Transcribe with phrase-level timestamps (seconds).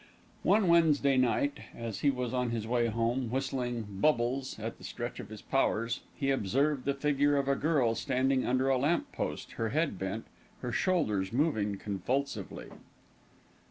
[0.41, 5.19] One Wednesday night, as he was on his way home, whistling "Bubbles" at the stretch
[5.19, 9.51] of his powers, he observed the figure of a girl standing under a lamp post,
[9.61, 10.25] her head bent,
[10.63, 12.71] her shoulders moving convulsively.